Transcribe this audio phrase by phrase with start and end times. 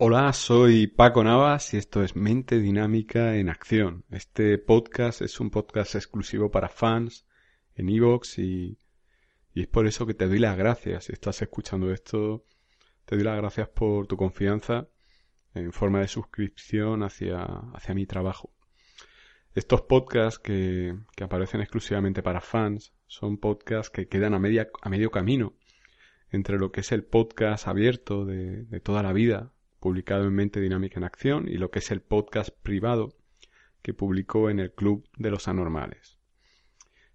[0.00, 4.04] Hola, soy Paco Navas y esto es Mente Dinámica en Acción.
[4.12, 7.26] Este podcast es un podcast exclusivo para fans
[7.74, 8.78] en Evox y,
[9.52, 11.06] y es por eso que te doy las gracias.
[11.06, 12.44] Si estás escuchando esto,
[13.06, 14.86] te doy las gracias por tu confianza
[15.52, 17.42] en forma de suscripción hacia,
[17.74, 18.52] hacia mi trabajo.
[19.56, 24.90] Estos podcasts que, que aparecen exclusivamente para fans son podcasts que quedan a, media, a
[24.90, 25.54] medio camino
[26.30, 30.60] entre lo que es el podcast abierto de, de toda la vida publicado en Mente
[30.60, 33.14] Dinámica en Acción, y lo que es el podcast privado
[33.82, 36.18] que publicó en el Club de los Anormales.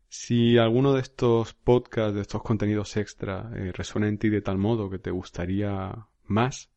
[0.08, 4.58] Si alguno de estos podcasts, de estos contenidos extra, eh, resuena en ti de tal
[4.58, 6.72] modo que te gustaría más,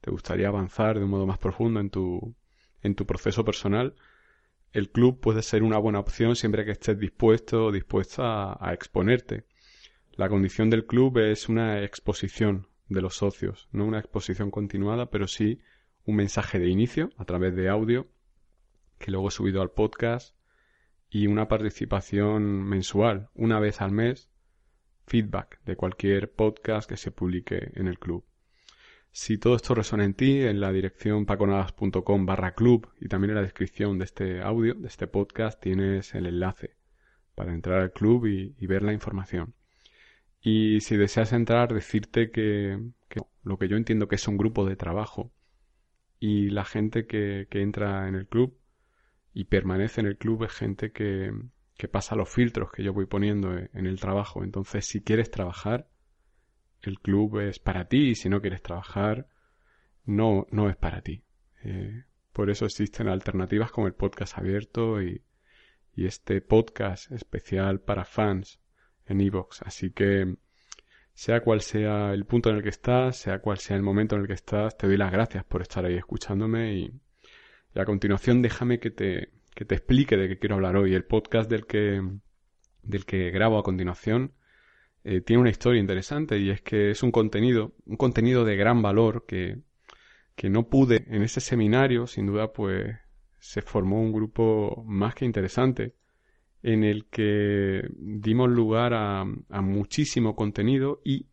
[0.00, 2.34] te gustaría avanzar de un modo más profundo en tu,
[2.82, 3.94] en tu proceso personal,
[4.72, 9.44] el club puede ser una buena opción siempre que estés dispuesto o dispuesta a exponerte.
[10.12, 15.26] La condición del club es una exposición, de los socios, no una exposición continuada, pero
[15.26, 15.60] sí
[16.04, 18.08] un mensaje de inicio a través de audio
[18.98, 20.36] que luego he subido al podcast
[21.10, 24.30] y una participación mensual, una vez al mes,
[25.06, 28.24] feedback de cualquier podcast que se publique en el club.
[29.10, 33.36] Si todo esto resuena en ti, en la dirección paconadas.com barra club y también en
[33.36, 36.76] la descripción de este audio, de este podcast, tienes el enlace
[37.34, 39.54] para entrar al club y ver la información.
[40.42, 42.76] Y si deseas entrar, decirte que,
[43.44, 45.32] lo que yo entiendo que es un grupo de trabajo
[46.18, 48.58] y la gente que, que entra en el club
[49.32, 51.32] y permanece en el club es gente que,
[51.76, 54.42] que pasa los filtros que yo voy poniendo en el trabajo.
[54.42, 55.88] Entonces, si quieres trabajar,
[56.80, 59.28] el club es para ti y si no quieres trabajar,
[60.04, 61.22] no, no es para ti.
[61.62, 65.22] Eh, por eso existen alternativas como el podcast abierto y
[65.94, 68.61] este podcast especial para fans
[69.06, 69.62] en Evox.
[69.62, 70.36] Así que,
[71.14, 74.22] sea cual sea el punto en el que estás, sea cual sea el momento en
[74.22, 76.92] el que estás, te doy las gracias por estar ahí escuchándome y,
[77.74, 80.94] a continuación déjame que te, que te explique de qué quiero hablar hoy.
[80.94, 82.02] El podcast del que,
[82.82, 84.34] del que grabo a continuación
[85.04, 88.82] eh, tiene una historia interesante y es que es un contenido, un contenido de gran
[88.82, 89.58] valor que,
[90.34, 92.96] que no pude en ese seminario, sin duda pues
[93.38, 95.94] se formó un grupo más que interesante
[96.62, 101.26] en el que dimos lugar a, muchísimo contenido y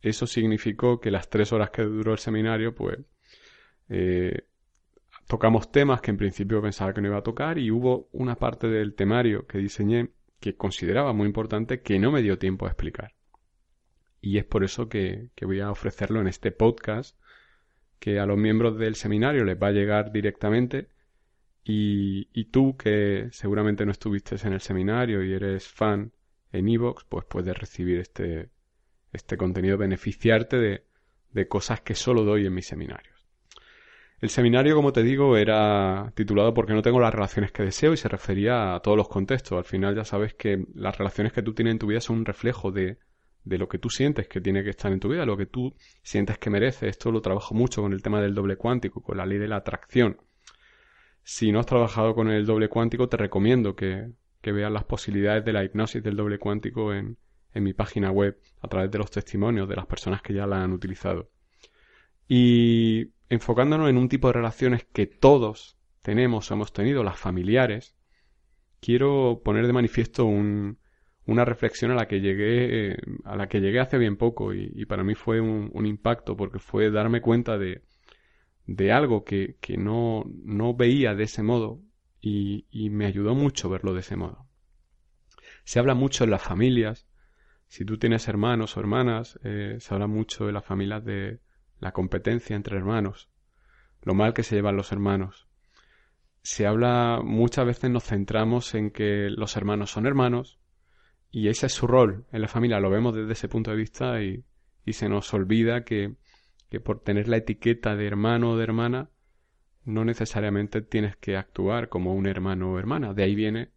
[0.00, 2.98] eso significó que las tres horas que duró el seminario, pues
[3.88, 4.46] eh,
[5.26, 8.68] tocamos temas que en principio pensaba que no iba a tocar y hubo una parte
[8.68, 10.10] del temario que diseñé
[10.40, 13.14] que consideraba muy importante que no me dio tiempo a explicar.
[14.20, 17.16] Y es por eso que voy a ofrecerlo en este podcast
[17.98, 20.88] que a los miembros del seminario les va a llegar directamente
[21.70, 26.12] y, tú, que seguramente no estuviste en el seminario y eres fan
[26.50, 28.48] en Evox, pues puedes recibir este,
[29.12, 30.86] este contenido, beneficiarte de,
[31.30, 33.28] de cosas que solo doy en mis seminarios.
[34.18, 37.98] El seminario, como te digo, era titulado Porque no tengo las relaciones que deseo y
[37.98, 39.58] se refería a todos los contextos.
[39.58, 42.24] Al final ya sabes que las relaciones que tú tienes en tu vida son un
[42.24, 42.98] reflejo de,
[43.44, 45.74] de lo que tú sientes que tiene que estar en tu vida, lo que tú
[46.02, 46.88] sientes que merece.
[46.88, 49.56] Esto lo trabajo mucho con el tema del doble cuántico, con la ley de la
[49.56, 50.16] atracción.
[51.30, 54.12] Si no has trabajado con el doble cuántico, te recomiendo que,
[54.42, 57.18] veas las posibilidades de la hipnosis del doble cuántico en,
[57.52, 60.62] en mi página web a través de los testimonios de las personas que ya la
[60.62, 61.28] han utilizado.
[62.26, 67.94] Y enfocándonos en un tipo de relaciones que todos tenemos o hemos tenido, las familiares,
[68.80, 70.78] quiero poner de manifiesto un,
[71.26, 75.04] una reflexión a la que llegué, a la que llegué hace bien poco y, para
[75.04, 77.82] mí fue un, impacto porque fue darme cuenta de,
[78.68, 81.80] de algo que, que no, no, veía de ese modo
[82.20, 84.46] y, y, me ayudó mucho verlo de ese modo.
[85.64, 87.08] Se habla mucho en las familias,
[87.66, 91.40] si tú tienes hermanos o hermanas, eh, se habla mucho en las familias de
[91.80, 93.30] la competencia entre hermanos,
[94.02, 95.48] lo mal que se llevan los hermanos.
[96.42, 100.60] Se habla, muchas veces nos centramos en que los hermanos son hermanos
[101.30, 104.22] y ese es su rol en la familia, lo vemos desde ese punto de vista
[104.22, 104.44] y,
[104.84, 106.16] y se nos olvida que
[106.68, 109.10] que por tener la etiqueta de hermano o de hermana
[109.84, 113.14] no necesariamente tienes que actuar como un hermano o hermana.
[113.14, 113.70] De ahí viene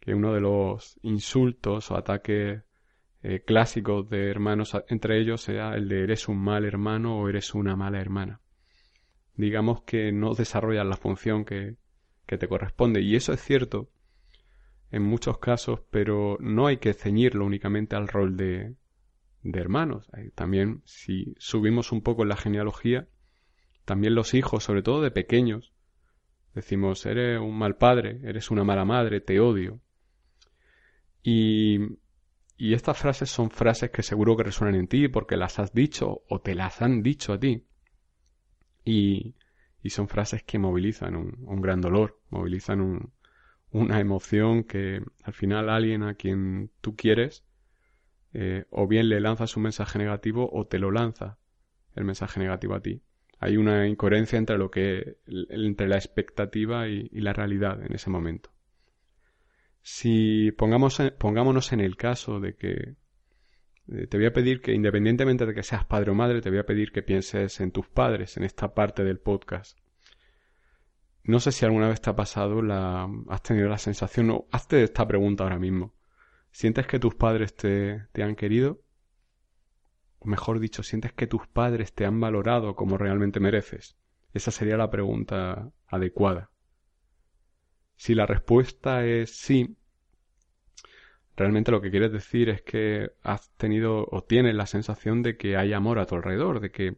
[0.00, 2.62] que uno de los insultos o ataques
[3.22, 7.54] eh, clásicos de hermanos entre ellos sea el de eres un mal hermano o eres
[7.54, 8.40] una mala hermana.
[9.34, 11.76] Digamos que no desarrollas la función que,
[12.26, 13.00] que te corresponde.
[13.00, 13.88] Y eso es cierto
[14.90, 18.74] en muchos casos, pero no hay que ceñirlo únicamente al rol de,
[19.52, 20.08] de hermanos.
[20.34, 23.08] También si subimos un poco en la genealogía,
[23.84, 25.72] también los hijos, sobre todo de pequeños,
[26.54, 29.80] decimos, eres un mal padre, eres una mala madre, te odio.
[31.22, 31.78] Y,
[32.56, 36.22] y estas frases son frases que seguro que resuenan en ti porque las has dicho
[36.28, 37.64] o te las han dicho a ti.
[38.84, 39.34] Y,
[39.82, 43.12] y son frases que movilizan un, un gran dolor, movilizan un,
[43.70, 47.44] una emoción que al final alguien a quien tú quieres
[48.38, 51.38] eh, o bien le lanzas un mensaje negativo o te lo lanza
[51.94, 53.00] el mensaje negativo a ti.
[53.38, 58.50] Hay una incoherencia entre lo que entre la expectativa y, la realidad en ese momento.
[59.80, 62.96] Si pongamos, pongámonos en el caso de que
[63.88, 66.58] eh, te voy a pedir que independientemente de que seas padre o madre, te voy
[66.58, 69.78] a pedir que pienses en tus padres en esta parte del podcast.
[71.24, 74.82] No sé si alguna vez te ha pasado la, has tenido la sensación, o hazte
[74.82, 75.95] esta pregunta ahora mismo.
[76.56, 78.80] ¿Sientes que tus padres te, te han querido?
[80.18, 83.98] O mejor dicho, ¿sientes que tus padres te han valorado como realmente mereces?
[84.32, 86.50] Esa sería la pregunta adecuada.
[87.96, 89.76] Si la respuesta es sí,
[91.36, 95.58] realmente lo que quieres decir es que has tenido o tienes la sensación de que
[95.58, 96.96] hay amor a tu alrededor, de que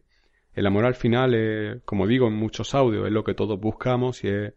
[0.53, 4.23] el amor al final, es, como digo en muchos audios, es lo que todos buscamos
[4.23, 4.53] y es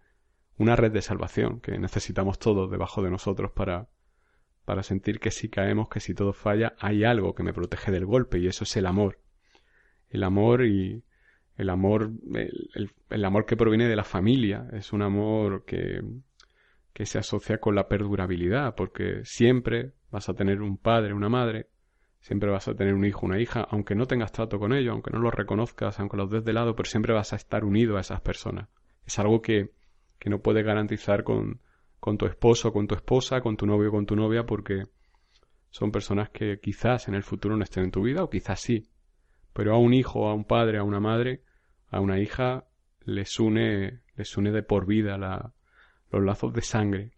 [0.58, 3.88] una red de salvación que necesitamos todos debajo de nosotros para,
[4.64, 8.06] para sentir que si caemos, que si todo falla, hay algo que me protege del
[8.06, 9.18] golpe y eso es el amor.
[10.08, 11.02] El amor y
[11.56, 12.10] el amor,
[13.10, 16.02] el, amor que proviene de la familia, es un amor que,
[16.92, 21.68] que se asocia con la perdurabilidad, porque siempre vas a tener un padre, una madre,
[22.20, 25.10] siempre vas a tener un hijo, una hija, aunque no tengas trato con ellos, aunque
[25.10, 28.00] no los reconozcas, aunque los des de lado, pero siempre vas a estar unido a
[28.00, 28.68] esas personas.
[29.04, 29.72] Es algo que,
[30.18, 31.60] que no puedes garantizar con,
[32.02, 34.88] con tu esposo, con tu esposa, con tu novio, con tu novia, porque
[35.70, 38.88] son personas que quizás en el futuro no estén en tu vida o quizás sí.
[39.52, 41.44] Pero a un hijo, a un padre, a una madre,
[41.90, 42.64] a una hija
[43.04, 45.16] les une, les une de por vida
[46.10, 47.12] los lazos de sangre.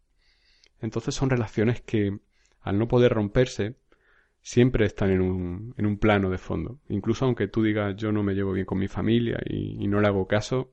[0.82, 2.18] Entonces son relaciones que,
[2.60, 3.76] al no poder romperse,
[4.42, 6.78] siempre están en un, en un plano de fondo.
[6.90, 10.02] Incluso aunque tú digas yo no me llevo bien con mi familia y, y no
[10.02, 10.72] le hago caso,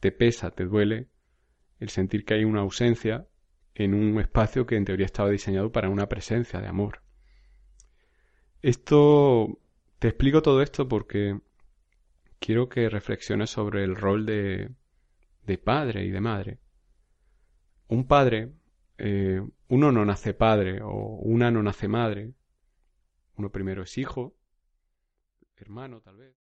[0.00, 1.06] te pesa, te duele
[1.78, 3.28] el sentir que hay una ausencia
[3.74, 7.02] en un espacio que en teoría estaba diseñado para una presencia de amor.
[8.60, 9.60] Esto,
[9.98, 11.40] te explico todo esto porque
[12.40, 14.70] quiero que reflexiones sobre el rol de,
[15.46, 16.58] de padre y de madre.
[17.86, 18.52] Un padre,
[18.98, 22.32] eh, uno no nace padre o una no nace madre.
[23.36, 24.36] Uno primero es hijo,
[25.56, 26.47] hermano tal vez.